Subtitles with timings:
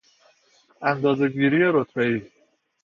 [0.81, 2.21] اندازهگیری رتبهای